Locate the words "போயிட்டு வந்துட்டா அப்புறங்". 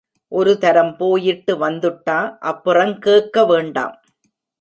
0.97-2.99